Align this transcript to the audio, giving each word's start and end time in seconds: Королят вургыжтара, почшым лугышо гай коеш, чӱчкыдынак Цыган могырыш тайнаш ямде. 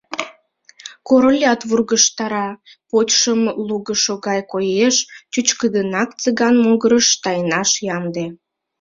Королят 1.07 1.61
вургыжтара, 1.69 2.49
почшым 2.89 3.41
лугышо 3.67 4.13
гай 4.25 4.41
коеш, 4.51 4.95
чӱчкыдынак 5.31 6.09
Цыган 6.21 6.55
могырыш 6.63 7.07
тайнаш 7.23 7.69
ямде. 7.97 8.25